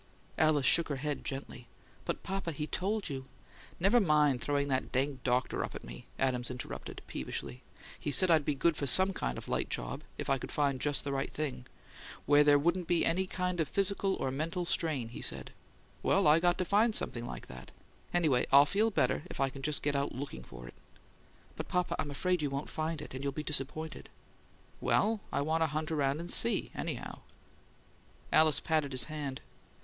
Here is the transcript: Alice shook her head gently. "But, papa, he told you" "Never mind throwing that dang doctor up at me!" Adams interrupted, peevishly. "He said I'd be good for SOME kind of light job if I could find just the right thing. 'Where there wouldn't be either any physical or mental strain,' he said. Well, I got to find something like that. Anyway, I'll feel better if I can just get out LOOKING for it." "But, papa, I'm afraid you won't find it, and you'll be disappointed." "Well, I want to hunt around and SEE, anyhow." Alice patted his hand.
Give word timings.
Alice 0.39 0.65
shook 0.65 0.89
her 0.89 0.95
head 0.95 1.23
gently. 1.23 1.67
"But, 2.05 2.23
papa, 2.23 2.53
he 2.53 2.65
told 2.65 3.07
you" 3.07 3.25
"Never 3.79 3.99
mind 3.99 4.41
throwing 4.41 4.67
that 4.67 4.91
dang 4.91 5.19
doctor 5.23 5.63
up 5.63 5.75
at 5.75 5.83
me!" 5.83 6.07
Adams 6.17 6.49
interrupted, 6.49 7.03
peevishly. 7.05 7.61
"He 7.99 8.09
said 8.09 8.31
I'd 8.31 8.43
be 8.43 8.55
good 8.55 8.75
for 8.75 8.87
SOME 8.87 9.13
kind 9.13 9.37
of 9.37 9.47
light 9.47 9.69
job 9.69 10.01
if 10.17 10.27
I 10.27 10.39
could 10.39 10.51
find 10.51 10.81
just 10.81 11.03
the 11.03 11.11
right 11.11 11.29
thing. 11.29 11.67
'Where 12.25 12.43
there 12.43 12.57
wouldn't 12.57 12.87
be 12.87 13.05
either 13.05 13.29
any 13.45 13.63
physical 13.63 14.15
or 14.15 14.31
mental 14.31 14.65
strain,' 14.65 15.09
he 15.09 15.21
said. 15.21 15.51
Well, 16.01 16.25
I 16.25 16.39
got 16.39 16.57
to 16.57 16.65
find 16.65 16.95
something 16.95 17.27
like 17.27 17.45
that. 17.45 17.69
Anyway, 18.11 18.47
I'll 18.51 18.65
feel 18.65 18.89
better 18.89 19.21
if 19.29 19.39
I 19.39 19.49
can 19.51 19.61
just 19.61 19.83
get 19.83 19.95
out 19.95 20.15
LOOKING 20.15 20.41
for 20.41 20.67
it." 20.67 20.73
"But, 21.55 21.67
papa, 21.67 21.95
I'm 21.99 22.09
afraid 22.09 22.41
you 22.41 22.49
won't 22.49 22.69
find 22.71 23.03
it, 23.03 23.13
and 23.13 23.23
you'll 23.23 23.33
be 23.33 23.43
disappointed." 23.43 24.09
"Well, 24.79 25.21
I 25.31 25.41
want 25.43 25.61
to 25.61 25.67
hunt 25.67 25.91
around 25.91 26.19
and 26.19 26.31
SEE, 26.31 26.71
anyhow." 26.73 27.19
Alice 28.33 28.59
patted 28.59 28.93
his 28.93 29.03
hand. 29.03 29.41